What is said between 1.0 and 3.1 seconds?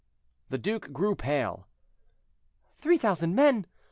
pale. "Three